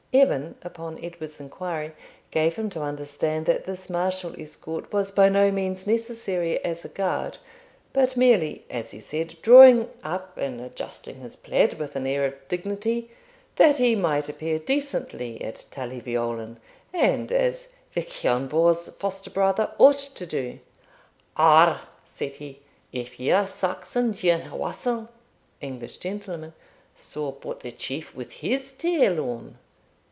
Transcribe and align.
Evan, 0.13 0.55
upon 0.61 1.01
Edward's 1.01 1.39
inquiry, 1.39 1.93
gave 2.31 2.57
him 2.57 2.69
to 2.69 2.81
understand 2.81 3.45
that 3.45 3.63
this 3.65 3.89
martial 3.89 4.35
escort 4.37 4.91
was 4.91 5.09
by 5.09 5.29
no 5.29 5.49
means 5.51 5.87
necessary 5.87 6.61
as 6.65 6.83
a 6.83 6.89
guard, 6.89 7.37
but 7.93 8.17
merely, 8.17 8.65
as 8.69 8.91
he 8.91 8.99
said, 8.99 9.37
drawing 9.41 9.89
up 10.03 10.37
and 10.37 10.59
adjusting 10.59 11.15
his 11.21 11.37
plaid 11.37 11.75
with 11.79 11.95
an 11.95 12.05
air 12.05 12.25
of 12.25 12.47
dignity, 12.49 13.09
that 13.55 13.77
he 13.77 13.95
might 13.95 14.27
appear 14.27 14.59
decently 14.59 15.41
at 15.41 15.65
Tully 15.71 16.01
Veolan, 16.01 16.57
and 16.93 17.31
as 17.31 17.71
Vich 17.93 18.25
Ian 18.25 18.49
Vohr's 18.49 18.89
foster 18.89 19.29
brother 19.29 19.71
ought 19.77 19.93
to 19.95 20.25
do. 20.25 20.59
'Ah!' 21.37 21.87
said 22.05 22.33
he, 22.33 22.59
'if 22.91 23.17
you 23.17 23.47
Saxon 23.47 24.11
duinhe 24.11 24.51
wassel 24.51 25.07
(English 25.61 25.95
gentleman) 25.97 26.51
saw 26.97 27.31
but 27.31 27.61
the 27.61 27.71
Chief 27.71 28.13
with 28.13 28.31
his 28.31 28.73
tail 28.73 29.17
on!' 29.25 29.57